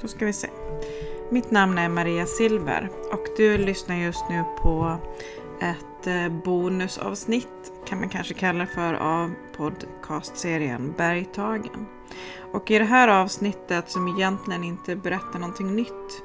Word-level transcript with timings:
Då 0.00 0.08
ska 0.08 0.26
vi 0.26 0.32
se. 0.32 0.48
Mitt 1.30 1.50
namn 1.50 1.78
är 1.78 1.88
Maria 1.88 2.26
Silver 2.26 2.90
och 3.12 3.26
du 3.36 3.58
lyssnar 3.58 3.96
just 3.96 4.24
nu 4.30 4.44
på 4.62 4.96
ett 5.60 6.06
eh, 6.06 6.28
bonusavsnitt 6.28 7.72
kan 7.86 7.98
man 8.00 8.08
kanske 8.08 8.34
kalla 8.34 8.58
det 8.58 8.66
för 8.66 8.94
av 8.94 9.34
podcastserien 9.56 10.94
Bergtagen. 10.96 11.86
Och 12.52 12.70
i 12.70 12.78
det 12.78 12.84
här 12.84 13.08
avsnittet 13.08 13.90
som 13.90 14.08
egentligen 14.08 14.64
inte 14.64 14.96
berättar 14.96 15.38
någonting 15.38 15.76
nytt 15.76 16.22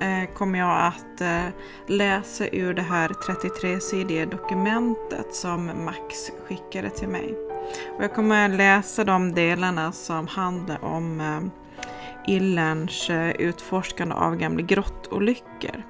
eh, 0.00 0.34
kommer 0.34 0.58
jag 0.58 0.86
att 0.86 1.20
eh, 1.20 1.54
läsa 1.86 2.48
ur 2.48 2.74
det 2.74 2.82
här 2.82 3.08
33-sidiga 3.08 4.26
dokumentet 4.26 5.34
som 5.34 5.66
Max 5.84 6.30
skickade 6.46 6.90
till 6.90 7.08
mig. 7.08 7.34
Och 7.96 8.04
jag 8.04 8.14
kommer 8.14 8.46
att 8.46 8.56
läsa 8.56 9.04
de 9.04 9.32
delarna 9.32 9.92
som 9.92 10.26
handlar 10.26 10.84
om 10.84 11.20
Illerns 12.26 13.10
eh, 13.10 13.30
utforskande 13.30 14.14
av 14.14 14.36
gamla 14.36 14.62
grottolyckor. 14.62 15.82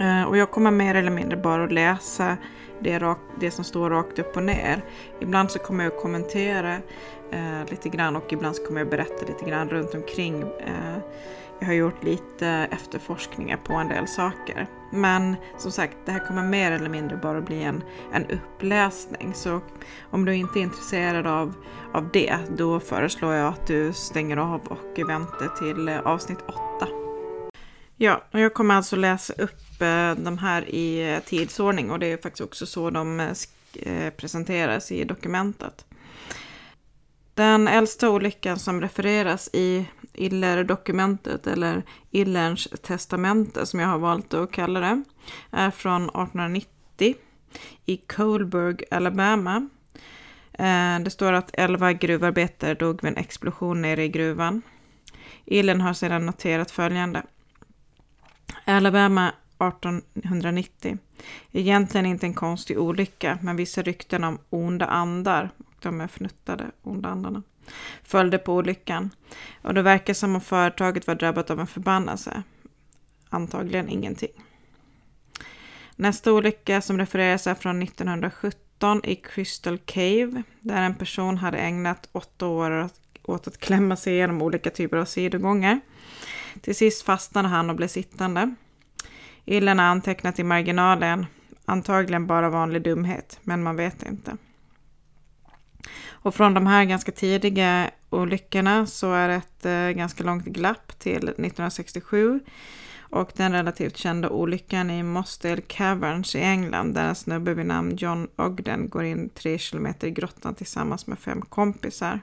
Eh, 0.00 0.22
och 0.22 0.36
jag 0.36 0.50
kommer 0.50 0.70
mer 0.70 0.94
eller 0.94 1.10
mindre 1.10 1.36
bara 1.36 1.64
att 1.64 1.72
läsa 1.72 2.36
det, 2.80 2.98
rakt, 2.98 3.20
det 3.40 3.50
som 3.50 3.64
står 3.64 3.90
rakt 3.90 4.18
upp 4.18 4.36
och 4.36 4.42
ner. 4.42 4.84
Ibland 5.20 5.50
så 5.50 5.58
kommer 5.58 5.84
jag 5.84 5.92
att 5.92 6.02
kommentera 6.02 6.74
eh, 7.30 7.70
lite 7.70 7.88
grann 7.88 8.16
och 8.16 8.32
ibland 8.32 8.56
så 8.56 8.64
kommer 8.64 8.80
jag 8.80 8.86
att 8.86 8.90
berätta 8.90 9.26
lite 9.26 9.50
grann 9.50 9.68
runt 9.68 9.94
omkring. 9.94 10.42
Eh, 10.42 10.98
jag 11.58 11.66
har 11.66 11.74
gjort 11.74 12.04
lite 12.04 12.68
efterforskningar 12.70 13.56
på 13.56 13.74
en 13.74 13.88
del 13.88 14.08
saker. 14.08 14.66
Men 14.94 15.36
som 15.58 15.72
sagt, 15.72 15.96
det 16.06 16.12
här 16.12 16.26
kommer 16.26 16.42
mer 16.42 16.72
eller 16.72 16.88
mindre 16.88 17.16
bara 17.16 17.40
bli 17.40 17.62
en, 17.62 17.82
en 18.12 18.26
uppläsning. 18.30 19.34
Så 19.34 19.60
om 20.10 20.24
du 20.24 20.34
inte 20.34 20.58
är 20.58 20.62
intresserad 20.62 21.26
av, 21.26 21.54
av 21.92 22.10
det, 22.12 22.38
då 22.56 22.80
föreslår 22.80 23.34
jag 23.34 23.48
att 23.48 23.66
du 23.66 23.92
stänger 23.92 24.36
av 24.36 24.60
och 24.60 25.08
väntar 25.08 25.48
till 25.58 25.88
eh, 25.88 26.00
avsnitt 26.00 26.38
8. 26.78 26.88
Ja, 27.96 28.22
och 28.32 28.40
jag 28.40 28.54
kommer 28.54 28.74
alltså 28.74 28.96
läsa 28.96 29.32
upp 29.32 29.80
eh, 29.80 30.14
de 30.14 30.38
här 30.38 30.68
i 30.68 31.12
eh, 31.12 31.20
tidsordning 31.20 31.90
och 31.90 31.98
det 31.98 32.12
är 32.12 32.16
faktiskt 32.16 32.44
också 32.44 32.66
så 32.66 32.90
de 32.90 33.34
presenteras 34.16 34.92
i 34.92 35.04
dokumentet. 35.04 35.84
Den 37.34 37.68
äldsta 37.68 38.10
olyckan 38.10 38.58
som 38.58 38.80
refereras 38.80 39.50
i 39.52 39.86
Iller-dokumentet, 40.14 41.46
eller 41.46 41.82
Illerns 42.10 42.68
testamente 42.82 43.66
som 43.66 43.80
jag 43.80 43.88
har 43.88 43.98
valt 43.98 44.34
att 44.34 44.52
kalla 44.52 44.80
det, 44.80 45.02
är 45.50 45.70
från 45.70 46.02
1890 46.02 47.14
i 47.84 47.96
Coleburg, 47.96 48.84
Alabama. 48.90 49.68
Eh, 50.52 50.98
det 51.00 51.10
står 51.10 51.32
att 51.32 51.50
elva 51.52 51.92
gruvarbetare 51.92 52.74
dog 52.74 53.02
vid 53.02 53.12
en 53.12 53.18
explosion 53.18 53.82
nere 53.82 54.04
i 54.04 54.08
gruvan. 54.08 54.62
Illen 55.44 55.80
har 55.80 55.92
sedan 55.92 56.26
noterat 56.26 56.70
följande. 56.70 57.22
Alabama 58.64 59.32
1890. 59.58 60.98
Egentligen 61.52 62.06
inte 62.06 62.26
en 62.26 62.34
konstig 62.34 62.78
olycka, 62.78 63.38
men 63.42 63.56
vissa 63.56 63.82
rykten 63.82 64.24
om 64.24 64.38
onda 64.50 64.86
andar, 64.86 65.50
och 65.58 65.74
de 65.80 66.00
är 66.00 66.08
fnuttade, 66.08 66.70
onda 66.82 67.08
andarna, 67.08 67.42
följde 68.02 68.38
på 68.38 68.54
olyckan. 68.54 69.10
Och 69.62 69.74
det 69.74 69.82
verkar 69.82 70.14
som 70.14 70.34
om 70.34 70.40
företaget 70.40 71.06
var 71.06 71.14
drabbat 71.14 71.50
av 71.50 71.60
en 71.60 71.66
förbannelse. 71.66 72.42
Antagligen 73.28 73.88
ingenting. 73.88 74.32
Nästa 75.96 76.32
olycka 76.32 76.80
som 76.80 76.98
refereras 76.98 77.46
är 77.46 77.54
från 77.54 77.82
1917 77.82 79.00
i 79.04 79.14
Crystal 79.14 79.78
Cave, 79.78 80.42
där 80.60 80.82
en 80.82 80.94
person 80.94 81.38
hade 81.38 81.58
ägnat 81.58 82.08
åtta 82.12 82.46
år 82.46 82.88
åt 83.22 83.46
att 83.46 83.58
klämma 83.58 83.96
sig 83.96 84.12
igenom 84.14 84.42
olika 84.42 84.70
typer 84.70 84.96
av 84.96 85.04
sidogångar. 85.04 85.80
Till 86.60 86.74
sist 86.74 87.02
fastnade 87.02 87.48
han 87.48 87.70
och 87.70 87.76
blev 87.76 87.88
sittande. 87.88 88.54
Illen 89.44 89.80
är 89.80 89.84
antecknat 89.84 90.38
i 90.38 90.44
marginalen, 90.44 91.26
antagligen 91.64 92.26
bara 92.26 92.50
vanlig 92.50 92.82
dumhet, 92.82 93.38
men 93.42 93.62
man 93.62 93.76
vet 93.76 94.02
inte. 94.02 94.36
Och 96.10 96.34
från 96.34 96.54
de 96.54 96.66
här 96.66 96.84
ganska 96.84 97.12
tidiga 97.12 97.90
olyckorna 98.10 98.86
så 98.86 99.12
är 99.12 99.28
det 99.28 99.34
ett 99.34 99.66
eh, 99.66 99.98
ganska 99.98 100.24
långt 100.24 100.44
glapp 100.44 100.98
till 100.98 101.16
1967 101.16 102.40
och 103.14 103.32
den 103.36 103.52
relativt 103.52 103.96
kända 103.96 104.28
olyckan 104.28 104.90
i 104.90 105.02
Mossdale 105.02 105.60
Caverns 105.60 106.34
i 106.34 106.40
England 106.40 106.94
där 106.94 107.08
en 107.08 107.14
snubbe 107.14 107.54
vid 107.54 107.66
namn 107.66 107.96
John 107.96 108.28
Ogden 108.36 108.88
går 108.88 109.04
in 109.04 109.28
tre 109.28 109.58
kilometer 109.58 110.06
i 110.06 110.10
grottan 110.10 110.54
tillsammans 110.54 111.06
med 111.06 111.18
fem 111.18 111.42
kompisar. 111.42 112.20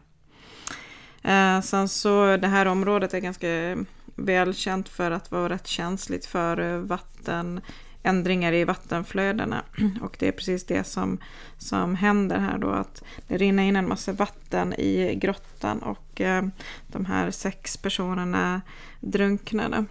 Eh, 1.22 1.62
sen 1.62 1.90
så 1.90 2.38
det 2.38 2.48
här 2.48 2.66
området 2.66 3.14
är 3.14 3.20
ganska 3.20 3.78
välkänt 4.16 4.90
för 4.90 5.12
att 5.12 5.32
vara 5.32 5.50
rätt 5.50 5.68
känsligt 5.68 6.26
för 6.26 6.60
eh, 6.60 6.78
vatten, 6.78 7.62
ändringar 8.04 8.54
i 8.54 8.64
vattenflödena. 8.64 9.64
Och 10.02 10.16
det 10.20 10.28
är 10.28 10.32
precis 10.32 10.66
det 10.66 10.84
som, 10.84 11.18
som 11.58 11.96
händer 11.96 12.40
här 12.40 12.58
då, 12.58 12.70
att 12.70 13.04
det 13.28 13.38
rinner 13.38 13.64
in 13.64 13.76
en 13.76 13.90
massa 13.90 14.12
vatten 14.12 14.74
i 14.74 15.16
grottan 15.16 15.80
och 15.80 16.22
eh, 16.22 16.44
de 16.88 17.06
här 17.06 17.32
sex 17.32 17.78
personerna 17.78 18.62
drunknade. 19.00 19.86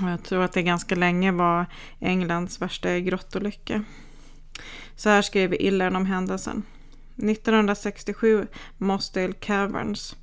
Jag 0.00 0.22
tror 0.22 0.42
att 0.42 0.52
det 0.52 0.62
ganska 0.62 0.94
länge 0.94 1.32
var 1.32 1.66
Englands 2.00 2.62
värsta 2.62 2.98
grottolycka. 2.98 3.84
Så 4.96 5.08
här 5.08 5.22
skriver 5.22 5.62
Illern 5.62 5.96
om 5.96 6.06
händelsen. 6.06 6.62
1967 7.16 8.46
Mossdale 8.76 9.32
Caverns. 9.32 10.16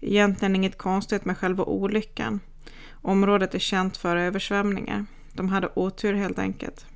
Egentligen 0.00 0.56
inget 0.56 0.78
konstigt 0.78 1.24
med 1.24 1.38
själva 1.38 1.64
olyckan. 1.64 2.40
Området 2.90 3.54
är 3.54 3.58
känt 3.58 3.96
för 3.96 4.16
översvämningar. 4.16 5.06
De 5.40 5.48
hade 5.48 5.68
otur 5.74 6.14
helt 6.14 6.38
enkelt. 6.38 6.86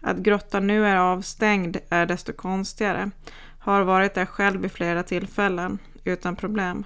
Att 0.00 0.16
grottan 0.16 0.66
nu 0.66 0.86
är 0.86 0.96
avstängd 0.96 1.76
är 1.88 2.06
desto 2.06 2.32
konstigare. 2.32 3.10
Har 3.58 3.82
varit 3.82 4.14
där 4.14 4.26
själv 4.26 4.60
vid 4.60 4.72
flera 4.72 5.02
tillfällen, 5.02 5.78
utan 6.04 6.36
problem. 6.36 6.84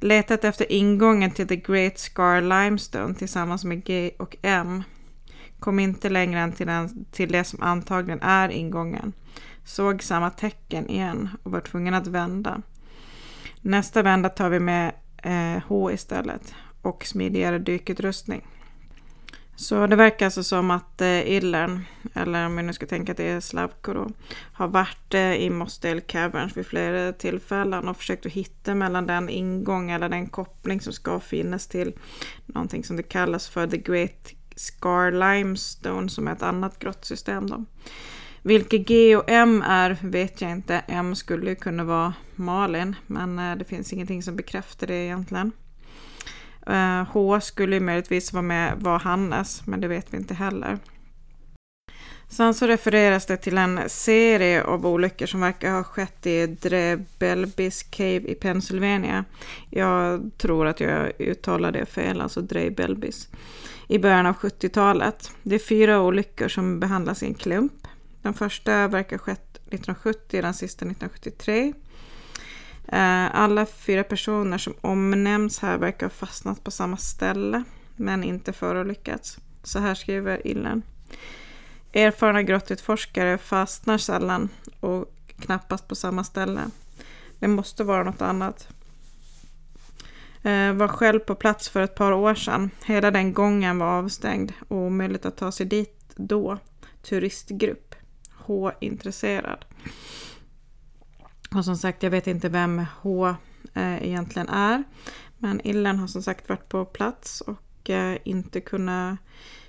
Letat 0.00 0.44
efter 0.44 0.72
ingången 0.72 1.30
till 1.30 1.48
The 1.48 1.56
Great 1.56 1.98
Scar 1.98 2.40
Limestone 2.40 3.14
tillsammans 3.14 3.64
med 3.64 3.84
G 3.84 4.10
och 4.18 4.36
M. 4.42 4.82
Kom 5.58 5.78
inte 5.78 6.08
längre 6.08 6.40
än 6.40 6.52
till, 6.52 6.66
den, 6.66 7.04
till 7.04 7.32
det 7.32 7.44
som 7.44 7.62
antagligen 7.62 8.22
är 8.22 8.48
ingången. 8.48 9.12
Såg 9.64 10.02
samma 10.02 10.30
tecken 10.30 10.90
igen 10.90 11.28
och 11.42 11.52
var 11.52 11.60
tvungen 11.60 11.94
att 11.94 12.06
vända. 12.06 12.62
Nästa 13.60 14.02
vända 14.02 14.28
tar 14.28 14.50
vi 14.50 14.60
med 14.60 14.92
eh, 15.22 15.62
H 15.66 15.90
istället 15.90 16.54
och 16.82 17.06
smidigare 17.06 17.58
dykutrustning. 17.58 18.46
Så 19.60 19.86
det 19.86 19.96
verkar 19.96 20.26
alltså 20.26 20.42
som 20.42 20.70
att 20.70 21.00
eh, 21.00 21.30
Illern, 21.30 21.84
eller 22.14 22.46
om 22.46 22.56
vi 22.56 22.62
nu 22.62 22.72
ska 22.72 22.86
tänka 22.86 23.12
att 23.12 23.18
det 23.18 23.28
är 23.28 23.40
Slavko 23.40 23.94
då, 23.94 24.10
har 24.52 24.68
varit 24.68 25.14
eh, 25.14 25.34
i 25.34 25.50
Mossdale 25.50 26.00
Caverns 26.00 26.56
vid 26.56 26.66
flera 26.66 27.12
tillfällen 27.12 27.88
och 27.88 27.96
försökt 27.96 28.26
att 28.26 28.32
hitta 28.32 28.74
mellan 28.74 29.06
den 29.06 29.28
ingång 29.28 29.90
eller 29.90 30.08
den 30.08 30.26
koppling 30.26 30.80
som 30.80 30.92
ska 30.92 31.20
finnas 31.20 31.66
till 31.66 31.92
någonting 32.46 32.84
som 32.84 32.96
det 32.96 33.02
kallas 33.02 33.48
för 33.48 33.66
The 33.66 33.76
Great 33.76 34.32
Scar 34.56 35.10
Limestone 35.12 36.08
som 36.08 36.28
är 36.28 36.32
ett 36.32 36.42
annat 36.42 36.78
grottsystem 36.78 37.50
då. 37.50 37.64
Vilket 38.42 38.88
G 38.88 39.16
och 39.16 39.24
M 39.26 39.62
är 39.66 39.98
vet 40.02 40.40
jag 40.40 40.50
inte. 40.50 40.82
M 40.86 41.14
skulle 41.14 41.54
kunna 41.54 41.84
vara 41.84 42.14
Malin, 42.34 42.96
men 43.06 43.38
eh, 43.38 43.56
det 43.56 43.64
finns 43.64 43.92
ingenting 43.92 44.22
som 44.22 44.36
bekräftar 44.36 44.86
det 44.86 44.94
egentligen. 44.94 45.52
Eh, 46.66 47.02
H 47.02 47.40
skulle 47.40 47.80
möjligtvis 47.80 48.32
vara 48.32 48.42
med 48.42 48.74
var 48.78 48.98
Hannes, 48.98 49.66
men 49.66 49.80
det 49.80 49.88
vet 49.88 50.14
vi 50.14 50.16
inte 50.16 50.34
heller. 50.34 50.78
Sen 52.30 52.54
så 52.54 52.66
refereras 52.66 53.26
det 53.26 53.36
till 53.36 53.58
en 53.58 53.80
serie 53.86 54.64
av 54.64 54.86
olyckor 54.86 55.26
som 55.26 55.40
verkar 55.40 55.72
ha 55.72 55.84
skett 55.84 56.26
i 56.26 56.46
Drebelbis 56.46 57.82
Cave 57.82 58.20
i 58.20 58.34
Pennsylvania. 58.34 59.24
Jag 59.70 60.30
tror 60.38 60.66
att 60.66 60.80
jag 60.80 61.12
uttalar 61.18 61.72
det 61.72 61.86
fel, 61.86 62.20
alltså 62.20 62.40
Drebelbis. 62.40 63.28
I 63.88 63.98
början 63.98 64.26
av 64.26 64.34
70-talet. 64.36 65.32
Det 65.42 65.54
är 65.54 65.58
fyra 65.58 66.00
olyckor 66.00 66.48
som 66.48 66.80
behandlas 66.80 67.22
i 67.22 67.26
en 67.26 67.34
klump. 67.34 67.86
Den 68.22 68.34
första 68.34 68.88
verkar 68.88 69.16
ha 69.16 69.24
skett 69.24 69.56
1970, 69.56 70.42
den 70.42 70.54
sista 70.54 70.84
1973. 70.84 71.72
Eh, 72.92 73.34
alla 73.36 73.66
fyra 73.66 74.04
personer 74.04 74.58
som 74.58 74.74
omnämns 74.80 75.58
här 75.58 75.78
verkar 75.78 76.06
ha 76.06 76.10
fastnat 76.10 76.64
på 76.64 76.70
samma 76.70 76.96
ställe, 76.96 77.64
men 77.96 78.24
inte 78.24 78.52
förolyckats. 78.52 79.38
Så 79.62 79.78
här 79.78 79.94
skriver 79.94 80.46
Illen. 80.46 80.82
Erfarna 81.92 82.42
grottutforskare 82.42 83.38
fastnar 83.38 83.98
sällan 83.98 84.48
och 84.80 85.14
knappast 85.38 85.88
på 85.88 85.94
samma 85.94 86.24
ställe. 86.24 86.60
Det 87.38 87.48
måste 87.48 87.84
vara 87.84 88.02
något 88.02 88.22
annat. 88.22 88.68
Eh, 90.42 90.72
var 90.72 90.88
själv 90.88 91.20
på 91.20 91.34
plats 91.34 91.68
för 91.68 91.80
ett 91.80 91.94
par 91.94 92.12
år 92.12 92.34
sedan. 92.34 92.70
Hela 92.84 93.10
den 93.10 93.32
gången 93.32 93.78
var 93.78 93.86
avstängd 93.86 94.52
och 94.68 94.76
omöjligt 94.76 95.26
att 95.26 95.36
ta 95.36 95.52
sig 95.52 95.66
dit 95.66 96.12
då. 96.16 96.58
Turistgrupp. 97.02 97.94
H-intresserad. 98.32 99.64
Och 101.54 101.64
som 101.64 101.76
sagt, 101.76 102.02
jag 102.02 102.10
vet 102.10 102.26
inte 102.26 102.48
vem 102.48 102.84
H 103.00 103.28
eh, 103.74 104.02
egentligen 104.02 104.48
är. 104.48 104.84
Men 105.38 105.66
Illen 105.66 105.98
har 105.98 106.06
som 106.06 106.22
sagt 106.22 106.48
varit 106.48 106.68
på 106.68 106.84
plats 106.84 107.40
och 107.40 107.90
eh, 107.90 108.18
inte 108.24 108.60
kunnat 108.60 109.18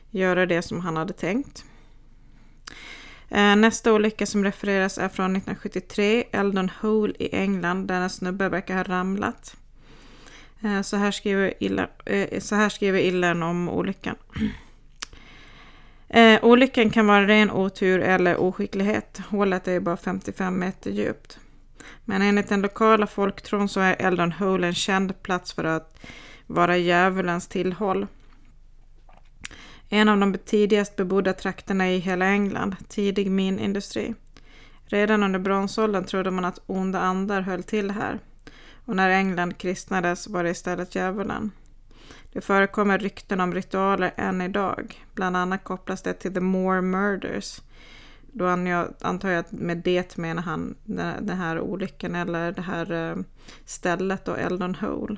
göra 0.10 0.46
det 0.46 0.62
som 0.62 0.80
han 0.80 0.98
hade 0.98 1.14
tänkt. 1.14 1.66
Eh, 3.30 3.56
nästa 3.56 3.94
olycka 3.94 4.26
som 4.26 4.44
refereras 4.44 4.98
är 4.98 5.10
från 5.10 5.36
1973, 5.36 6.24
Eldon 6.32 6.72
Hole 6.82 7.14
i 7.20 7.36
England, 7.36 7.88
där 7.88 8.02
en 8.02 8.10
snubbe 8.10 8.50
verkar 8.50 8.76
ha 8.76 8.84
ramlat. 8.84 9.58
Eh, 10.62 10.76
eh, 10.76 10.82
så 10.82 10.98
här 10.98 11.12
skriver 11.12 11.54
Illen, 11.60 11.88
så 12.40 12.56
här 12.56 12.70
skriver 12.70 13.44
om 13.44 13.70
olyckan. 13.70 14.16
Eh, 16.10 16.44
olyckan 16.44 16.90
kan 16.90 17.08
vara 17.08 17.28
ren 17.28 17.52
otur 17.52 18.00
eller 18.00 18.38
oskicklighet. 18.38 19.22
Hålet 19.30 19.68
är 19.68 19.80
bara 19.80 19.98
55 19.98 20.60
meter 20.60 20.92
djupt. 20.92 21.40
Men 22.06 22.22
enligt 22.22 22.50
den 22.50 22.62
lokala 22.62 23.08
folktron 23.08 23.70
så 23.70 23.80
är 23.80 23.96
Eldon 24.00 24.32
Hole 24.32 24.68
en 24.68 24.74
känd 24.74 25.24
plats 25.24 25.54
för 25.54 25.64
att 25.64 26.00
vara 26.48 26.78
djävulens 26.78 27.48
tillhåll. 27.48 28.08
En 29.90 30.10
av 30.10 30.18
de 30.18 30.38
tidigast 30.38 30.96
bebodda 30.96 31.34
trakterna 31.34 31.92
i 31.92 31.98
hela 31.98 32.26
England, 32.26 32.76
tidig 32.88 33.32
minindustri. 33.32 34.14
Redan 34.86 35.24
under 35.24 35.40
bronsåldern 35.40 36.06
trodde 36.06 36.32
man 36.32 36.46
att 36.46 36.60
onda 36.66 37.00
andar 37.00 37.42
höll 37.42 37.64
till 37.64 37.92
här. 37.92 38.20
Och 38.86 38.96
när 38.96 39.10
England 39.10 39.58
kristnades 39.58 40.28
var 40.28 40.44
det 40.44 40.50
istället 40.50 40.96
djävulen. 40.96 41.52
Det 42.34 42.42
förekommer 42.42 43.00
rykten 43.00 43.42
om 43.42 43.54
ritualer 43.54 44.14
än 44.16 44.42
idag. 44.42 45.06
Bland 45.14 45.38
annat 45.38 45.64
kopplas 45.64 46.02
det 46.02 46.14
till 46.14 46.34
The 46.34 46.40
Moore 46.40 46.82
Murders. 46.82 47.62
Då 48.32 48.48
antar 49.02 49.30
jag 49.30 49.40
att 49.40 49.52
med 49.52 49.78
det 49.78 50.18
menar 50.18 50.44
han 50.44 50.76
den 51.20 51.38
här 51.38 51.60
olyckan 51.60 52.16
eller 52.16 52.52
det 52.52 52.62
här 52.62 52.92
eh, 52.92 53.16
stället 53.66 54.26
då, 54.26 54.36
Eldon 54.36 54.76
Hole. 54.76 55.18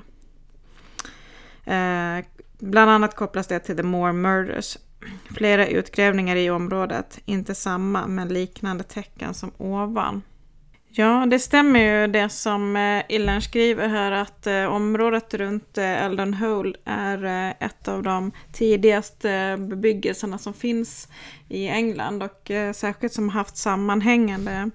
Eh, 1.64 2.24
bland 2.58 2.90
annat 2.90 3.16
kopplas 3.16 3.46
det 3.46 3.58
till 3.58 3.76
The 3.76 3.82
Moore 3.82 4.12
Murders. 4.12 4.78
Flera 5.34 5.66
utgrävningar 5.66 6.36
i 6.36 6.50
området, 6.50 7.20
inte 7.24 7.54
samma 7.54 8.06
men 8.06 8.28
liknande 8.28 8.84
tecken 8.84 9.34
som 9.34 9.52
ovan. 9.56 10.22
Ja, 10.96 11.26
det 11.26 11.38
stämmer 11.38 11.80
ju 11.80 12.06
det 12.06 12.28
som 12.28 12.76
eh, 12.76 13.02
Illen 13.08 13.42
skriver 13.42 13.88
här 13.88 14.12
att 14.12 14.46
eh, 14.46 14.64
området 14.64 15.34
runt 15.34 15.78
eh, 15.78 16.04
Eldon 16.04 16.34
Hole 16.34 16.74
är 16.84 17.54
ett 17.60 17.88
av 17.88 18.02
de 18.02 18.32
tidigaste 18.52 19.56
bebyggelserna 19.60 20.38
som 20.38 20.54
finns 20.54 21.08
i 21.48 21.68
England 21.68 22.22
och 22.22 22.50
särskilt 22.74 23.12
som 23.12 23.28
haft 23.28 23.56
sammanhängande 23.56 24.70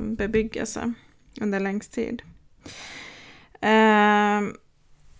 bebyggelse 0.00 0.92
under 1.40 1.60
längst 1.60 1.92
tid. 1.92 2.22
Ehm, 3.60 4.52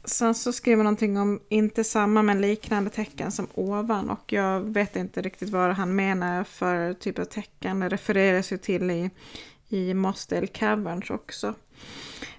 sen 0.04 0.34
så 0.34 0.52
skriver 0.52 0.84
någonting 0.84 1.18
om 1.18 1.40
inte 1.48 1.84
samma 1.84 2.22
men 2.22 2.40
liknande 2.40 2.90
tecken 2.90 3.32
som 3.32 3.46
ovan 3.54 4.10
och 4.10 4.32
jag 4.32 4.60
vet 4.60 4.96
inte 4.96 5.22
riktigt 5.22 5.50
vad 5.50 5.70
han 5.70 5.96
menar 5.96 6.44
för 6.44 6.94
typ 6.94 7.18
av 7.18 7.24
tecken. 7.24 7.80
Det 7.80 7.88
refereras 7.88 8.52
ju 8.52 8.58
till 8.58 8.90
i, 8.90 9.10
i 9.68 9.94
Mosdale 9.94 10.46
Caverns 10.46 11.10
också. 11.10 11.54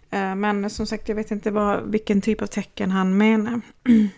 Eh, 0.09 0.35
men 0.35 0.69
som 0.69 0.85
sagt, 0.85 1.09
jag 1.09 1.15
vet 1.15 1.31
inte 1.31 1.51
vad, 1.51 1.91
vilken 1.91 2.21
typ 2.21 2.41
av 2.41 2.47
tecken 2.47 2.91
han 2.91 3.17
menar. 3.17 3.61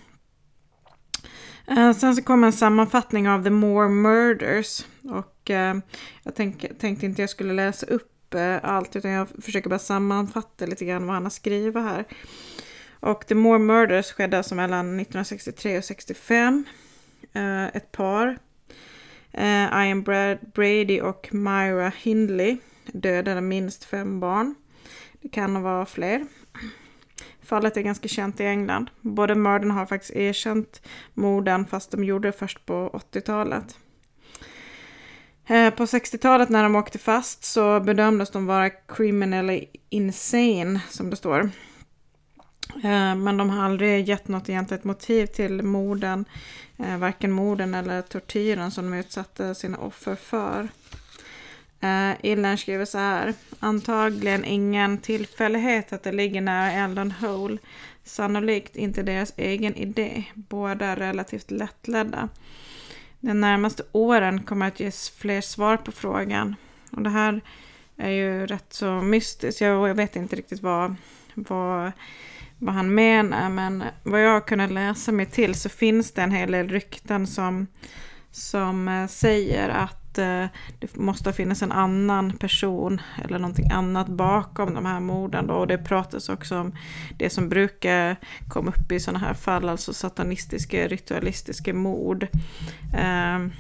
Eh, 1.67 1.93
sen 1.93 2.15
så 2.15 2.23
kommer 2.23 2.47
en 2.47 2.53
sammanfattning 2.53 3.29
av 3.29 3.43
The 3.43 3.49
More 3.49 3.89
Murders. 3.89 4.85
Och 5.03 5.49
eh, 5.49 5.75
jag 6.23 6.35
tänk, 6.35 6.79
tänkte 6.79 7.05
inte 7.05 7.21
jag 7.21 7.29
skulle 7.29 7.53
läsa 7.53 7.85
upp 7.85 8.35
allt 8.61 8.95
utan 8.95 9.11
jag 9.11 9.27
försöker 9.41 9.69
bara 9.69 9.79
sammanfatta 9.79 10.65
lite 10.65 10.85
grann 10.85 11.05
vad 11.05 11.13
han 11.13 11.23
har 11.23 11.29
skrivit 11.29 11.83
här. 11.83 12.05
Och 12.99 13.27
The 13.27 13.35
More 13.35 13.59
Murders 13.59 14.11
skedde 14.11 14.37
alltså 14.37 14.55
mellan 14.55 14.85
1963 14.85 15.77
och 15.77 15.83
65. 15.83 16.65
ett 17.73 17.91
par. 17.91 18.37
Ian 19.73 20.03
Brady 20.53 21.01
och 21.01 21.29
Myra 21.33 21.91
Hindley 21.97 22.57
dödade 22.93 23.41
minst 23.41 23.83
fem 23.83 24.19
barn. 24.19 24.55
Det 25.21 25.29
kan 25.29 25.61
vara 25.61 25.85
fler. 25.85 26.25
Fallet 27.41 27.77
är 27.77 27.81
ganska 27.81 28.07
känt 28.07 28.39
i 28.39 28.45
England. 28.45 28.89
Både 29.01 29.35
mördarna 29.35 29.73
har 29.73 29.85
faktiskt 29.85 30.15
erkänt 30.15 30.81
morden 31.13 31.65
fast 31.65 31.91
de 31.91 32.03
gjorde 32.03 32.27
det 32.27 32.31
först 32.31 32.65
på 32.65 33.01
80-talet. 33.11 33.77
Eh, 35.47 35.69
på 35.73 35.85
60-talet 35.85 36.49
när 36.49 36.63
de 36.63 36.75
åkte 36.75 36.99
fast 36.99 37.43
så 37.43 37.79
bedömdes 37.79 38.31
de 38.31 38.45
vara 38.45 38.69
criminally 38.69 39.65
insane 39.89 40.81
som 40.89 41.09
det 41.09 41.15
står. 41.15 41.39
Eh, 42.83 43.15
men 43.15 43.37
de 43.37 43.49
har 43.49 43.65
aldrig 43.65 44.09
gett 44.09 44.27
något 44.27 44.49
egentligt 44.49 44.83
motiv 44.83 45.25
till 45.25 45.63
morden, 45.63 46.25
eh, 46.77 46.97
varken 46.97 47.31
morden 47.31 47.73
eller 47.73 48.01
tortyren 48.01 48.71
som 48.71 48.91
de 48.91 48.97
utsatte 48.97 49.55
sina 49.55 49.77
offer 49.77 50.15
för. 50.15 50.67
Uh, 51.83 52.13
Illen 52.21 52.57
skriver 52.57 52.85
så 52.85 52.97
här. 52.97 53.33
Antagligen 53.59 54.45
ingen 54.45 54.97
tillfällighet 54.97 55.93
att 55.93 56.03
det 56.03 56.11
ligger 56.11 56.41
nära 56.41 56.71
Eldon 56.71 57.11
Hole. 57.11 57.57
Sannolikt 58.03 58.75
inte 58.75 59.03
deras 59.03 59.33
egen 59.37 59.75
idé. 59.75 60.23
Båda 60.33 60.95
relativt 60.95 61.51
lättledda. 61.51 62.29
De 63.19 63.33
närmaste 63.33 63.83
åren 63.91 64.43
kommer 64.43 64.67
att 64.67 64.79
ges 64.79 65.09
fler 65.09 65.41
svar 65.41 65.77
på 65.77 65.91
frågan. 65.91 66.55
Och 66.91 67.01
det 67.01 67.09
här 67.09 67.41
är 67.97 68.09
ju 68.09 68.45
rätt 68.45 68.73
så 68.73 68.91
mystiskt. 68.91 69.61
Jag 69.61 69.95
vet 69.95 70.15
inte 70.15 70.35
riktigt 70.35 70.61
vad, 70.61 70.95
vad, 71.33 71.91
vad 72.57 72.75
han 72.75 72.95
menar. 72.95 73.49
Men 73.49 73.83
vad 74.03 74.23
jag 74.23 74.31
har 74.31 74.41
kunnat 74.41 74.71
läsa 74.71 75.11
mig 75.11 75.25
till 75.25 75.55
så 75.55 75.69
finns 75.69 76.11
det 76.11 76.21
en 76.21 76.31
hel 76.31 76.51
del 76.51 76.69
rykten 76.69 77.27
som, 77.27 77.67
som 78.31 78.87
eh, 78.87 79.07
säger 79.07 79.69
att 79.69 80.00
att 80.11 80.17
eh, 80.17 80.45
det 80.79 80.95
måste 80.95 81.33
finnas 81.33 81.61
en 81.61 81.71
annan 81.71 82.37
person 82.37 83.01
eller 83.23 83.39
någonting 83.39 83.71
annat 83.71 84.07
bakom 84.07 84.73
de 84.73 84.85
här 84.85 84.99
morden. 84.99 85.47
Då. 85.47 85.53
Och 85.53 85.67
det 85.67 85.77
pratas 85.77 86.29
också 86.29 86.59
om 86.59 86.75
det 87.17 87.29
som 87.29 87.49
brukar 87.49 88.15
komma 88.47 88.71
upp 88.71 88.91
i 88.91 88.99
sådana 88.99 89.19
här 89.19 89.33
fall, 89.33 89.69
alltså 89.69 89.93
satanistiska, 89.93 90.87
ritualistiska 90.87 91.73
mord. 91.73 92.27
Ehm, 92.97 93.51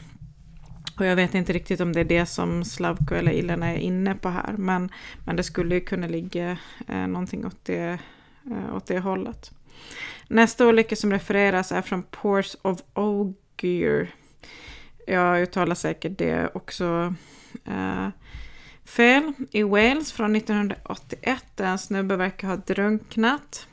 och 0.99 1.05
jag 1.05 1.15
vet 1.15 1.35
inte 1.35 1.53
riktigt 1.53 1.81
om 1.81 1.93
det 1.93 1.99
är 1.99 2.05
det 2.05 2.25
som 2.25 2.65
Slavko 2.65 3.15
eller 3.15 3.31
Ilena 3.31 3.71
är 3.71 3.77
inne 3.77 4.15
på 4.15 4.29
här, 4.29 4.53
men, 4.57 4.89
men 5.25 5.35
det 5.35 5.43
skulle 5.43 5.75
ju 5.75 5.81
kunna 5.81 6.07
ligga 6.07 6.57
eh, 6.87 7.07
någonting 7.07 7.45
åt 7.45 7.65
det, 7.65 7.99
eh, 8.51 8.75
åt 8.75 8.87
det 8.87 8.99
hållet. 8.99 9.51
Nästa 10.27 10.67
olycka 10.67 10.95
som 10.95 11.11
refereras 11.11 11.71
är 11.71 11.81
från 11.81 12.03
Ports 12.03 12.57
of 12.61 12.81
Ogier 12.93 14.11
jag 15.07 15.41
uttalar 15.41 15.75
säkert 15.75 16.17
det 16.17 16.49
också 16.53 17.13
eh, 17.65 18.07
fel. 18.85 19.33
I 19.51 19.63
Wales 19.63 20.11
från 20.11 20.35
1981 20.35 21.43
där 21.55 21.65
en 21.65 21.77
snubbe 21.77 22.15
verkar 22.15 22.47
ha 22.47 22.55
drunknat. 22.55 23.67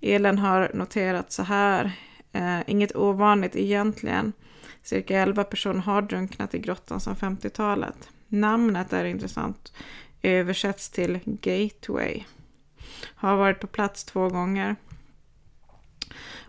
Elen 0.00 0.38
har 0.38 0.70
noterat 0.74 1.32
så 1.32 1.42
här. 1.42 1.92
Eh, 2.32 2.60
inget 2.66 2.96
ovanligt 2.96 3.56
egentligen. 3.56 4.32
Cirka 4.82 5.18
11 5.18 5.44
personer 5.44 5.80
har 5.80 6.02
drunknat 6.02 6.54
i 6.54 6.58
grottan 6.58 7.00
sedan 7.00 7.16
50-talet. 7.16 8.08
Namnet 8.28 8.92
är 8.92 9.04
intressant. 9.04 9.72
Översätts 10.22 10.90
till 10.90 11.18
Gateway. 11.24 12.24
Har 13.14 13.36
varit 13.36 13.60
på 13.60 13.66
plats 13.66 14.04
två 14.04 14.28
gånger. 14.28 14.76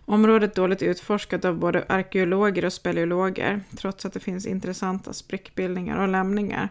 Området 0.04 0.54
dåligt 0.54 0.82
utforskat 0.82 1.44
av 1.44 1.58
både 1.58 1.84
arkeologer 1.88 2.64
och 2.64 2.72
speleologer, 2.72 3.60
trots 3.76 4.06
att 4.06 4.12
det 4.12 4.20
finns 4.20 4.46
intressanta 4.46 5.12
sprickbildningar 5.12 6.02
och 6.02 6.08
lämningar. 6.08 6.68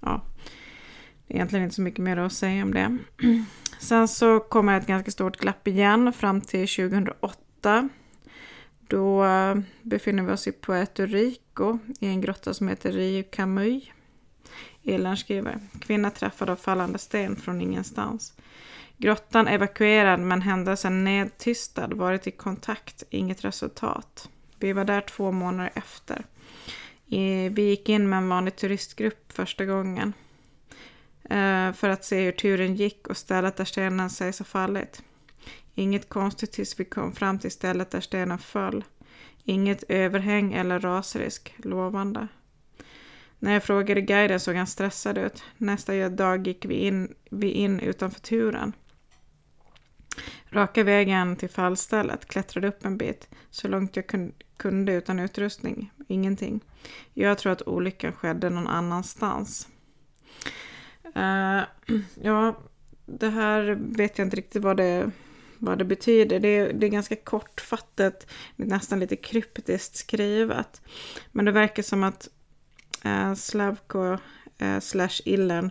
Ja, 0.00 0.22
det 1.26 1.34
är 1.34 1.36
egentligen 1.36 1.64
inte 1.64 1.74
så 1.74 1.82
mycket 1.82 2.04
mer 2.04 2.16
att 2.16 2.32
säga 2.32 2.62
om 2.62 2.74
det. 2.74 2.98
Sen 3.78 4.08
så 4.08 4.40
kommer 4.40 4.78
ett 4.78 4.86
ganska 4.86 5.10
stort 5.10 5.36
glapp 5.36 5.68
igen 5.68 6.12
fram 6.12 6.40
till 6.40 6.68
2008. 6.68 7.88
Då 8.80 9.24
eh, 9.24 9.56
befinner 9.82 10.22
vi 10.22 10.32
oss 10.32 10.46
i 10.46 10.52
Puerto 10.52 11.06
Rico 11.06 11.78
i 12.00 12.06
en 12.06 12.20
grotta 12.20 12.54
som 12.54 12.68
heter 12.68 12.92
Rio 12.92 13.24
Camuy. 13.30 13.92
Elan 14.84 15.16
skriver, 15.16 15.60
kvinna 15.80 16.10
träffad 16.10 16.50
av 16.50 16.56
fallande 16.56 16.98
sten 16.98 17.36
från 17.36 17.60
ingenstans. 17.60 18.34
Grottan 18.98 19.48
evakuerad 19.48 20.20
men 20.20 20.42
händelsen 20.42 21.04
nedtystad, 21.04 21.88
varit 21.94 22.26
i 22.26 22.30
kontakt, 22.30 23.02
inget 23.10 23.44
resultat. 23.44 24.28
Vi 24.58 24.72
var 24.72 24.84
där 24.84 25.00
två 25.00 25.32
månader 25.32 25.72
efter. 25.74 26.24
Vi 27.50 27.62
gick 27.62 27.88
in 27.88 28.08
med 28.08 28.16
en 28.16 28.28
vanlig 28.28 28.56
turistgrupp 28.56 29.32
första 29.32 29.64
gången. 29.64 30.12
Eh, 31.30 31.72
för 31.72 31.88
att 31.88 32.04
se 32.04 32.24
hur 32.24 32.32
turen 32.32 32.74
gick 32.74 33.06
och 33.08 33.16
stället 33.16 33.56
där 33.56 33.64
stenen 33.64 34.10
sägs 34.10 34.38
ha 34.38 34.44
fallit. 34.44 35.02
Inget 35.74 36.08
konstigt 36.08 36.52
tills 36.52 36.80
vi 36.80 36.84
kom 36.84 37.12
fram 37.12 37.38
till 37.38 37.50
stället 37.50 37.90
där 37.90 38.00
stenen 38.00 38.38
föll. 38.38 38.84
Inget 39.44 39.84
överhäng 39.88 40.52
eller 40.52 40.80
rasrisk, 40.80 41.54
lovande. 41.56 42.28
När 43.38 43.52
jag 43.52 43.64
frågade 43.64 44.00
guiden 44.00 44.40
såg 44.40 44.56
han 44.56 44.66
stressad 44.66 45.18
ut. 45.18 45.44
Nästa 45.56 46.08
dag 46.08 46.46
gick 46.46 46.64
vi 46.64 46.74
in, 46.74 47.14
vi 47.30 47.50
in 47.50 47.80
utanför 47.80 48.20
turen. 48.20 48.72
Raka 50.56 50.84
vägen 50.84 51.36
till 51.36 51.48
fallstället, 51.50 52.26
klättrade 52.26 52.68
upp 52.68 52.84
en 52.84 52.96
bit, 52.96 53.28
så 53.50 53.68
långt 53.68 53.96
jag 53.96 54.04
kunde 54.56 54.92
utan 54.92 55.18
utrustning. 55.18 55.90
Ingenting. 56.08 56.60
Jag 57.14 57.38
tror 57.38 57.52
att 57.52 57.68
olyckan 57.68 58.12
skedde 58.12 58.50
någon 58.50 58.66
annanstans. 58.66 59.68
Uh, 61.16 61.62
ja, 62.22 62.58
det 63.06 63.28
här 63.28 63.78
vet 63.80 64.18
jag 64.18 64.26
inte 64.26 64.36
riktigt 64.36 64.62
vad 64.62 64.76
det, 64.76 65.10
vad 65.58 65.78
det 65.78 65.84
betyder. 65.84 66.40
Det 66.40 66.48
är, 66.48 66.72
det 66.72 66.86
är 66.86 66.90
ganska 66.90 67.16
kortfattat, 67.16 68.26
nästan 68.56 69.00
lite 69.00 69.16
kryptiskt 69.16 69.96
skrivet. 69.96 70.82
Men 71.32 71.44
det 71.44 71.52
verkar 71.52 71.82
som 71.82 72.04
att 72.04 72.28
uh, 73.06 73.34
Slavko 73.34 74.18
uh, 74.62 74.80
slash 74.80 75.20
Illen 75.24 75.70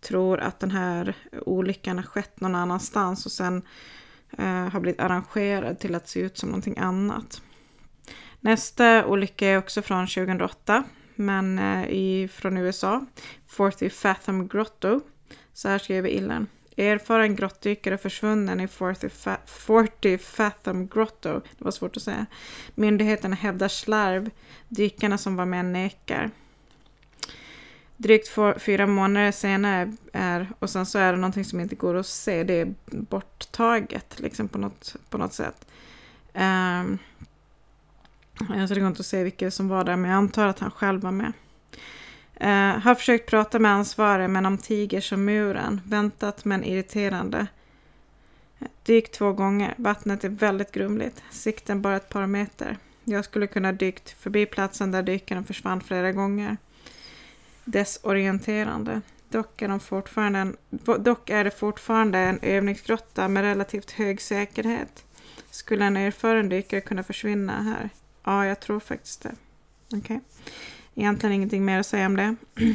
tror 0.00 0.40
att 0.40 0.60
den 0.60 0.70
här 0.70 1.16
olyckan 1.46 1.96
har 1.98 2.04
skett 2.04 2.40
någon 2.40 2.54
annanstans 2.54 3.26
och 3.26 3.32
sen 3.32 3.62
Eh, 4.38 4.68
har 4.68 4.80
blivit 4.80 5.00
arrangerad 5.00 5.78
till 5.78 5.94
att 5.94 6.08
se 6.08 6.20
ut 6.20 6.38
som 6.38 6.48
någonting 6.48 6.78
annat. 6.78 7.42
Nästa 8.40 9.06
olycka 9.06 9.48
är 9.48 9.58
också 9.58 9.82
från 9.82 10.06
2008, 10.06 10.84
men 11.14 11.58
eh, 11.58 11.84
i, 11.88 12.28
från 12.32 12.56
USA. 12.56 13.06
40 13.46 13.90
Fathom 13.90 14.48
Grotto. 14.48 15.00
Så 15.52 15.68
här 15.68 15.78
skriver 15.78 16.08
Illen. 16.08 16.46
Erfaren 16.76 17.36
grottdykare 17.36 17.98
försvunnen 17.98 18.60
i 18.60 18.68
40, 18.68 19.08
fa 19.08 19.36
40 19.46 20.18
Fathom 20.18 20.88
Grotto. 20.88 21.40
Det 21.58 21.64
var 21.64 21.70
svårt 21.70 21.96
att 21.96 22.02
säga. 22.02 22.26
Myndigheterna 22.74 23.36
hävdar 23.36 23.68
slarv. 23.68 24.30
Dykarna 24.68 25.18
som 25.18 25.36
var 25.36 25.46
med 25.46 25.64
nekar. 25.64 26.30
Drygt 27.96 28.28
för, 28.28 28.58
fyra 28.58 28.86
månader 28.86 29.32
senare 29.32 29.92
är, 30.12 30.48
och 30.58 30.70
sen 30.70 30.86
så 30.86 30.98
är 30.98 31.12
det 31.12 31.18
någonting 31.18 31.44
som 31.44 31.60
inte 31.60 31.74
går 31.74 31.94
att 31.94 32.06
se, 32.06 32.44
det 32.44 32.54
är 32.54 32.74
borttaget 32.86 34.20
liksom 34.20 34.48
på 34.48 34.58
något, 34.58 34.96
på 35.10 35.18
något 35.18 35.32
sätt. 35.32 35.66
Um, 36.32 36.98
alltså 38.48 38.74
det 38.74 38.80
går 38.80 38.88
inte 38.88 39.00
att 39.00 39.06
se 39.06 39.24
vilka 39.24 39.50
som 39.50 39.68
var 39.68 39.84
där, 39.84 39.96
men 39.96 40.10
jag 40.10 40.18
antar 40.18 40.46
att 40.46 40.58
han 40.58 40.70
själv 40.70 41.00
var 41.00 41.12
med. 41.12 41.32
Uh, 42.40 42.82
har 42.82 42.94
försökt 42.94 43.30
prata 43.30 43.58
med 43.58 43.72
ansvarig, 43.72 44.30
men 44.30 44.46
om 44.46 44.58
tiger 44.58 45.00
som 45.00 45.24
muren. 45.24 45.80
Väntat 45.84 46.44
men 46.44 46.64
irriterande. 46.64 47.46
Dykt 48.82 49.14
två 49.14 49.32
gånger. 49.32 49.74
Vattnet 49.76 50.24
är 50.24 50.28
väldigt 50.28 50.72
grumligt. 50.72 51.22
Sikten 51.30 51.82
bara 51.82 51.96
ett 51.96 52.08
par 52.08 52.26
meter. 52.26 52.76
Jag 53.04 53.24
skulle 53.24 53.46
kunna 53.46 53.72
dykt 53.72 54.10
förbi 54.10 54.46
platsen 54.46 54.90
där 54.90 55.02
dykaren 55.02 55.44
försvann 55.44 55.80
flera 55.80 56.12
gånger 56.12 56.56
desorienterande. 57.64 59.00
Dock 59.28 59.62
är, 59.62 59.68
de 59.68 59.80
fortfarande 59.80 60.38
en, 60.38 60.56
dock 60.98 61.30
är 61.30 61.44
det 61.44 61.50
fortfarande 61.50 62.18
en 62.18 62.38
övningsgrotta 62.42 63.28
med 63.28 63.42
relativt 63.42 63.90
hög 63.90 64.20
säkerhet. 64.20 65.04
Skulle 65.50 65.84
en 65.84 65.96
erfaren 65.96 66.48
dykare 66.48 66.80
kunna 66.80 67.02
försvinna 67.02 67.62
här? 67.62 67.90
Ja, 68.24 68.46
jag 68.46 68.60
tror 68.60 68.80
faktiskt 68.80 69.22
det. 69.22 69.34
Okej. 69.86 69.98
Okay. 69.98 70.20
Egentligen 70.94 71.34
ingenting 71.34 71.64
mer 71.64 71.80
att 71.80 71.86
säga 71.86 72.06
om 72.06 72.16
det. 72.16 72.36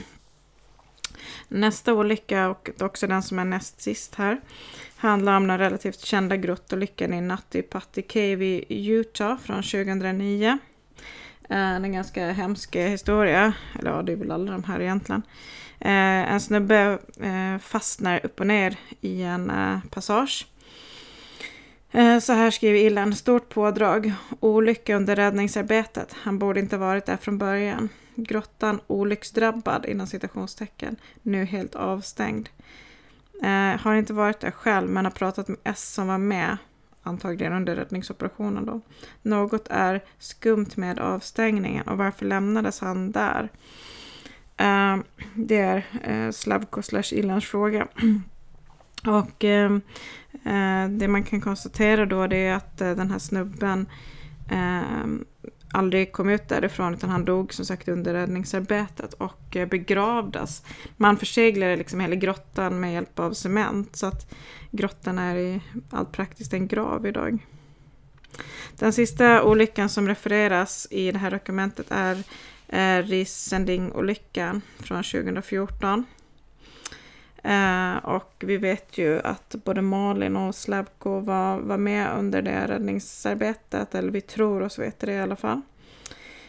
Nästa 1.48 1.94
olycka, 1.94 2.50
och 2.50 2.70
också 2.80 3.08
den 3.08 3.24
som 3.24 3.40
är 3.40 3.46
näst 3.46 3.82
sist 3.82 4.16
här, 4.16 4.42
handlar 4.96 5.38
om 5.38 5.48
den 5.48 5.58
relativt 5.58 6.00
kända 6.00 6.38
grottolyckan 6.38 7.14
i 7.14 7.22
Nutty 7.22 7.62
Putty 7.62 8.02
Cave 8.02 8.46
i 8.46 8.88
Utah 8.88 9.38
från 9.38 9.64
2009. 9.64 10.58
Eh, 11.50 11.76
en 11.76 11.94
ganska 11.94 12.32
hemsk 12.32 12.76
historia, 12.76 13.54
eller 13.80 13.92
ja, 13.92 14.02
det 14.02 14.12
är 14.12 14.16
väl 14.16 14.32
alla 14.32 14.52
de 14.52 14.64
här 14.64 14.82
egentligen. 14.82 15.22
Eh, 15.80 16.34
en 16.34 16.40
snubbe 16.40 17.00
eh, 17.22 17.58
fastnar 17.62 18.26
upp 18.26 18.40
och 18.40 18.48
ner 18.48 18.78
i 19.02 19.22
en 19.24 19.50
eh, 19.50 19.80
passage. 19.90 20.48
Eh, 21.92 22.20
så 22.20 22.34
här 22.34 22.52
skriver 22.52 22.80
Illan, 22.80 23.16
stort 23.16 23.50
pådrag, 23.50 24.14
olycka 24.40 24.96
under 24.96 25.16
räddningsarbetet. 25.16 26.14
Han 26.14 26.40
borde 26.40 26.60
inte 26.60 26.78
varit 26.78 27.06
där 27.06 27.18
från 27.18 27.38
början. 27.38 27.90
Grottan 28.16 28.82
olycksdrabbad 28.88 29.86
inom 29.86 30.08
citationstecken, 30.08 30.96
nu 31.22 31.46
helt 31.46 31.76
avstängd. 31.76 32.50
Eh, 33.44 33.82
har 33.82 33.96
inte 33.96 34.14
varit 34.14 34.40
där 34.40 34.52
själv 34.52 34.90
men 34.90 35.06
har 35.06 35.12
pratat 35.12 35.48
med 35.48 35.58
S 35.64 35.94
som 35.94 36.08
var 36.08 36.18
med 36.18 36.58
antagligen 37.04 37.54
under 37.54 37.76
räddningsoperationen 37.76 38.66
då. 38.66 38.82
Något 39.22 39.68
är 39.70 40.04
skumt 40.20 40.70
med 40.76 41.00
avstängningen 41.00 41.88
och 41.88 41.98
varför 41.98 42.26
lämnades 42.26 42.80
han 42.80 43.12
där? 43.12 43.50
Uh, 44.62 45.04
det 45.36 45.58
är 45.58 45.86
uh, 46.10 46.32
Slavko 46.32 46.82
slash 46.82 47.12
Ilans 47.12 47.46
fråga. 47.46 47.88
och 49.08 49.44
uh, 49.44 49.80
det 50.90 51.08
man 51.08 51.24
kan 51.24 51.42
konstatera 51.42 52.06
då 52.06 52.28
det 52.28 52.38
är 52.38 52.56
att 52.56 52.78
den 52.78 53.12
här 53.12 53.20
snubben 53.20 53.86
aldrig 55.74 56.12
kom 56.12 56.30
ut 56.30 56.50
därifrån 56.50 56.94
utan 56.94 57.10
han 57.10 57.26
dog 57.26 57.54
som 57.54 57.66
sagt 57.66 57.88
under 57.88 58.14
räddningsarbetet 58.14 59.14
och 59.14 59.56
eh, 59.56 59.68
begravdes. 59.68 60.64
Man 60.98 61.18
förseglade 61.18 61.76
liksom 61.76 62.00
hela 62.00 62.16
grottan 62.16 62.80
med 62.80 62.94
hjälp 62.94 63.20
av 63.20 63.34
cement 63.34 63.96
så 63.96 64.06
att 64.06 64.34
grottan 64.72 65.20
är 65.20 65.36
i 65.36 65.62
allt 65.90 66.12
praktiskt 66.12 66.54
en 66.54 66.68
grav 66.68 67.08
idag. 67.08 67.40
Den 68.76 68.94
sista 68.94 69.44
olyckan 69.44 69.90
som 69.90 70.08
refereras 70.08 70.88
i 70.92 71.12
det 71.12 71.20
här 71.20 71.32
dokumentet 71.32 71.86
är 71.90 72.24
eh, 72.68 73.04
Risending-olyckan 73.04 74.62
från 74.80 75.04
2014. 75.04 76.06
Eh, 77.44 77.96
och 77.98 78.34
vi 78.40 78.58
vet 78.58 78.98
ju 78.98 79.20
att 79.20 79.56
både 79.64 79.82
Malin 79.82 80.36
och 80.36 80.56
Slavko 80.56 81.20
var, 81.20 81.60
var 81.60 81.78
med 81.78 82.18
under 82.18 82.42
det 82.42 82.68
räddningsarbetet, 82.68 83.96
eller 83.96 84.12
vi 84.12 84.22
tror 84.22 84.62
oss 84.62 84.80
veta 84.80 85.06
det 85.06 85.14
i 85.14 85.20
alla 85.20 85.36
fall. 85.36 85.62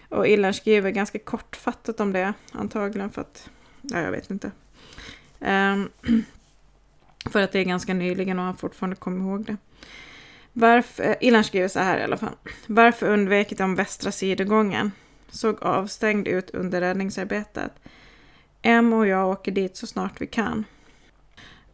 Och 0.08 0.28
Illan 0.28 0.54
skriver 0.54 0.90
ganska 0.90 1.18
kortfattat 1.18 2.00
om 2.00 2.12
det, 2.12 2.32
antagligen 2.52 3.10
för 3.10 3.20
att, 3.20 3.50
ja 3.82 4.00
jag 4.00 4.10
vet 4.10 4.30
inte. 4.30 4.50
Eh, 5.40 5.76
för 7.30 7.42
att 7.42 7.52
det 7.52 7.58
är 7.58 7.64
ganska 7.64 7.94
nyligen 7.94 8.38
och 8.38 8.44
han 8.44 8.56
fortfarande 8.56 8.96
kommer 8.96 9.20
ihåg 9.20 9.44
det. 9.44 9.56
Varför, 10.52 11.02
eh, 11.04 11.16
Illan 11.20 11.44
skriver 11.44 11.68
så 11.68 11.80
här 11.80 11.98
i 11.98 12.02
alla 12.02 12.16
fall. 12.16 12.36
Varför 12.66 13.06
undvek 13.12 13.58
de 13.58 13.74
västra 13.74 14.12
sidogången? 14.12 14.92
Såg 15.28 15.62
avstängd 15.62 16.28
ut 16.28 16.50
under 16.50 16.80
räddningsarbetet. 16.80 17.72
M 18.62 18.92
och 18.92 19.06
jag 19.06 19.28
åker 19.28 19.52
dit 19.52 19.76
så 19.76 19.86
snart 19.86 20.20
vi 20.20 20.26
kan. 20.26 20.64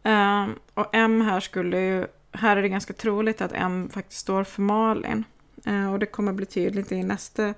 Um, 0.03 0.55
och 0.73 0.89
M 0.93 1.21
här 1.21 1.39
skulle 1.39 1.79
ju, 1.81 2.07
här 2.31 2.57
är 2.57 2.61
det 2.61 2.69
ganska 2.69 2.93
troligt 2.93 3.41
att 3.41 3.51
M 3.53 3.89
faktiskt 3.93 4.21
står 4.21 4.43
för 4.43 4.61
Malin. 4.61 5.23
Uh, 5.67 5.93
och 5.93 5.99
det 5.99 6.05
kommer 6.05 6.33
bli 6.33 6.45
tydligt 6.45 6.91
i 6.91 7.03
nästa 7.03 7.53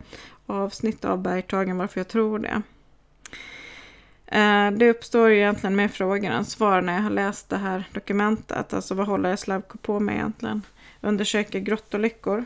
avsnitt 0.46 1.06
av 1.06 1.22
Bergtagen 1.22 1.78
varför 1.78 2.00
jag 2.00 2.08
tror 2.08 2.40
det. 2.40 2.62
Uh, 4.36 4.78
det 4.78 4.90
uppstår 4.90 5.30
ju 5.30 5.38
egentligen 5.38 5.76
mer 5.76 5.88
frågor 5.88 6.32
än 6.32 6.46
svar 6.46 6.82
när 6.82 6.94
jag 6.94 7.02
har 7.02 7.10
läst 7.10 7.50
det 7.50 7.58
här 7.58 7.84
dokumentet. 7.94 8.74
Alltså 8.74 8.96
vad 8.96 9.08
håller 9.08 9.36
Slavko 9.36 9.78
på 9.78 10.00
med 10.00 10.16
egentligen? 10.16 10.62
Undersöker 11.02 11.60
grottolyckor. 11.60 12.46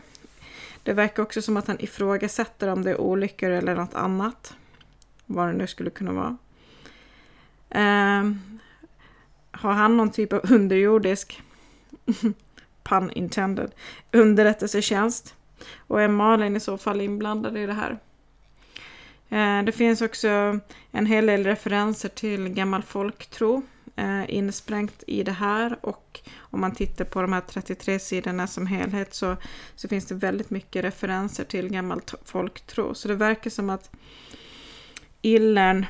Det 0.82 0.92
verkar 0.92 1.22
också 1.22 1.42
som 1.42 1.56
att 1.56 1.66
han 1.66 1.80
ifrågasätter 1.80 2.68
om 2.68 2.84
det 2.84 2.90
är 2.90 3.00
olyckor 3.00 3.50
eller 3.50 3.74
något 3.74 3.94
annat. 3.94 4.54
Vad 5.26 5.48
det 5.48 5.52
nu 5.52 5.66
skulle 5.66 5.90
kunna 5.90 6.12
vara. 6.12 6.36
Uh, 7.74 8.32
har 9.64 9.72
han 9.72 9.96
någon 9.96 10.10
typ 10.10 10.32
av 10.32 10.40
underjordisk, 10.52 11.42
pun 12.82 13.10
intended, 13.10 13.70
underrättelsetjänst? 14.12 15.34
Och 15.76 16.02
är 16.02 16.08
Malin 16.08 16.56
i 16.56 16.60
så 16.60 16.78
fall 16.78 17.00
inblandad 17.00 17.56
i 17.56 17.66
det 17.66 17.72
här? 17.72 17.98
Eh, 19.28 19.64
det 19.64 19.72
finns 19.72 20.02
också 20.02 20.60
en 20.90 21.06
hel 21.06 21.26
del 21.26 21.44
referenser 21.44 22.08
till 22.08 22.48
gammal 22.48 22.82
folktro 22.82 23.62
eh, 23.96 24.34
insprängt 24.34 25.04
i 25.06 25.22
det 25.22 25.32
här 25.32 25.78
och 25.80 26.20
om 26.38 26.60
man 26.60 26.74
tittar 26.74 27.04
på 27.04 27.22
de 27.22 27.32
här 27.32 27.40
33 27.40 27.98
sidorna 27.98 28.46
som 28.46 28.66
helhet 28.66 29.14
så, 29.14 29.36
så 29.76 29.88
finns 29.88 30.06
det 30.06 30.14
väldigt 30.14 30.50
mycket 30.50 30.84
referenser 30.84 31.44
till 31.44 31.68
gammal 31.68 32.00
folktro. 32.24 32.94
Så 32.94 33.08
det 33.08 33.14
verkar 33.14 33.50
som 33.50 33.70
att 33.70 33.90
Illern 35.22 35.86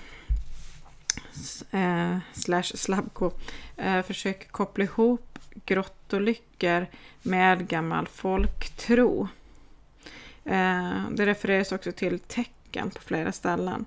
eh, 1.75 2.19
slash 2.33 2.62
Slabko 2.62 3.31
eh, 3.76 4.02
försöker 4.02 4.49
koppla 4.49 4.85
ihop 4.85 5.38
grottolyckor 5.64 6.87
med 7.23 7.69
gammal 7.69 8.07
folktro. 8.07 9.28
Eh, 10.45 11.11
det 11.11 11.26
refereras 11.26 11.73
också 11.73 11.93
till 11.93 12.19
tecken 12.19 12.90
på 12.90 13.02
flera 13.02 13.33
ställen. 13.33 13.85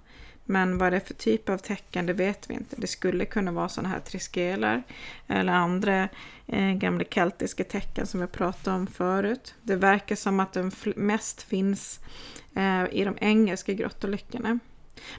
Men 0.49 0.77
vad 0.77 0.93
det 0.93 0.95
är 0.95 0.99
för 0.99 1.13
typ 1.13 1.49
av 1.49 1.57
tecken 1.57 2.05
det 2.05 2.13
vet 2.13 2.49
vi 2.49 2.53
inte. 2.53 2.75
Det 2.77 2.87
skulle 2.87 3.25
kunna 3.25 3.51
vara 3.51 3.69
sådana 3.69 3.89
här 3.89 3.99
triskeler 3.99 4.83
eller 5.27 5.53
andra 5.53 6.09
eh, 6.47 6.71
gamla 6.71 7.03
keltiska 7.03 7.63
tecken 7.63 8.07
som 8.07 8.19
jag 8.19 8.31
pratade 8.31 8.75
om 8.75 8.87
förut. 8.87 9.55
Det 9.61 9.75
verkar 9.75 10.15
som 10.15 10.39
att 10.39 10.53
de 10.53 10.71
mest 10.95 11.41
finns 11.41 11.99
eh, 12.55 12.83
i 12.91 13.03
de 13.03 13.17
engelska 13.21 13.73
grottolyckorna. 13.73 14.59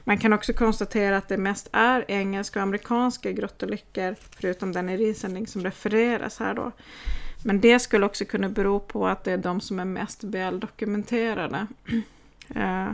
Man 0.05 0.19
kan 0.19 0.33
också 0.33 0.53
konstatera 0.53 1.17
att 1.17 1.29
det 1.29 1.37
mest 1.37 1.69
är 1.73 2.05
engelska 2.09 2.59
och 2.59 2.63
amerikanska 2.63 3.33
grottolyckor, 3.33 4.15
förutom 4.41 4.73
den 4.73 4.89
i 4.89 4.97
Riesending 4.97 5.47
som 5.47 5.65
refereras 5.65 6.39
här 6.39 6.55
då. 6.55 6.73
Men 7.45 7.61
det 7.61 7.79
skulle 7.79 8.07
också 8.07 8.25
kunna 8.25 8.49
bero 8.49 8.81
på 8.81 9.07
att 9.07 9.25
det 9.25 9.33
är 9.33 9.39
de 9.39 9.61
som 9.61 9.81
är 9.81 9.85
mest 9.85 10.25
väldokumenterade. 10.25 11.67
Eh, 12.55 12.91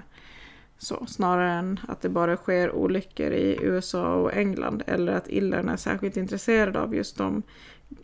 så, 0.79 1.07
snarare 1.07 1.53
än 1.53 1.81
att 1.89 2.01
det 2.01 2.09
bara 2.09 2.37
sker 2.37 2.73
olyckor 2.73 3.33
i 3.33 3.59
USA 3.63 4.15
och 4.15 4.35
England 4.35 4.83
eller 4.87 5.13
att 5.13 5.29
illarna 5.29 5.73
är 5.73 5.77
särskilt 5.77 6.17
intresserade 6.17 6.81
av 6.81 6.95
just 6.95 7.17
de 7.17 7.43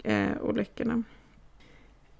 eh, 0.02 0.42
olyckorna. 0.42 1.02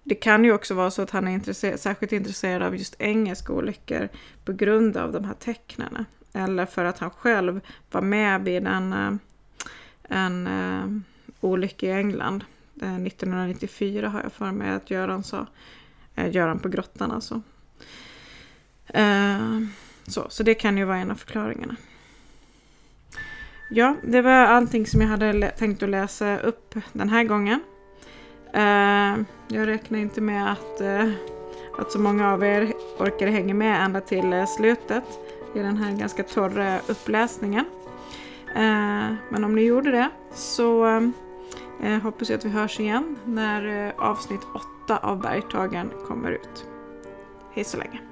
Det 0.03 0.15
kan 0.15 0.45
ju 0.45 0.53
också 0.53 0.75
vara 0.75 0.91
så 0.91 1.03
att 1.03 1.11
han 1.11 1.29
är 1.29 1.33
intresser 1.33 1.77
särskilt 1.77 2.13
intresserad 2.13 2.63
av 2.63 2.77
just 2.77 2.97
engelska 2.99 3.53
olyckor 3.53 4.09
på 4.45 4.53
grund 4.53 4.97
av 4.97 5.13
de 5.13 5.25
här 5.25 5.35
tecknen. 5.35 6.05
Eller 6.33 6.67
för 6.67 6.85
att 6.85 6.99
han 6.99 7.11
själv 7.11 7.61
var 7.91 8.01
med 8.01 8.45
vid 8.45 8.67
en, 8.67 8.93
eh, 8.93 9.13
en 10.03 10.47
uh, 10.47 11.01
olycka 11.41 11.87
i 11.87 11.91
England. 11.91 12.45
1994 12.77 14.09
har 14.09 14.23
jag 14.23 14.33
för 14.33 14.53
mig 14.53 14.71
att 14.71 14.91
Göran 14.91 15.25
sa. 15.25 15.47
Uh, 16.19 16.31
Göran 16.31 16.59
på 16.59 16.69
grottan 16.69 17.11
alltså. 17.11 17.43
Uh, 18.99 19.67
så, 20.07 20.27
så 20.29 20.43
det 20.43 20.55
kan 20.55 20.79
ju 20.79 20.85
vara 20.85 20.99
en 20.99 21.11
av 21.11 21.15
förklaringarna. 21.15 21.77
Ja, 23.73 23.97
det 24.03 24.23
var 24.23 24.31
allting 24.31 24.87
som 24.87 25.01
jag 25.01 25.09
hade 25.09 25.51
tänkt 25.51 25.83
att 25.83 25.89
läsa 25.89 26.39
upp 26.39 26.75
den 26.93 27.09
här 27.09 27.25
gången. 27.25 27.61
Uh, 28.57 29.25
jag 29.49 29.69
räknar 29.69 29.99
inte 29.99 30.21
med 30.21 30.53
att, 30.53 30.81
uh, 30.81 31.13
att 31.79 31.93
så 31.93 31.99
många 31.99 32.33
av 32.33 32.45
er 32.45 32.73
orkar 32.99 33.27
hänga 33.27 33.55
med 33.55 33.85
ända 33.85 34.01
till 34.01 34.33
uh, 34.33 34.47
slutet 34.47 35.05
i 35.55 35.59
den 35.59 35.77
här 35.77 35.93
ganska 35.93 36.23
torra 36.23 36.81
uppläsningen. 36.89 37.65
Eh, 38.55 39.15
men 39.29 39.45
om 39.45 39.55
ni 39.55 39.63
gjorde 39.63 39.91
det 39.91 40.11
så 40.35 40.87
eh, 41.83 41.99
hoppas 42.03 42.31
jag 42.31 42.39
att 42.39 42.45
vi 42.45 42.51
hörs 42.51 42.81
igen 42.81 43.17
när 43.25 43.87
eh, 43.87 43.93
avsnitt 43.97 44.41
8 44.85 44.97
av 44.97 45.21
Bergtagen 45.21 45.91
kommer 46.07 46.31
ut. 46.31 46.67
Hej 47.53 47.65
så 47.65 47.77
länge! 47.77 48.10